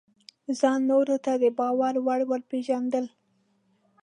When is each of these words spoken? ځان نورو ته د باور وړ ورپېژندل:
ځان 0.59 0.79
نورو 0.91 1.15
ته 1.25 1.31
د 1.41 1.45
باور 1.59 1.93
وړ 2.05 2.19
ورپېژندل: 2.29 3.05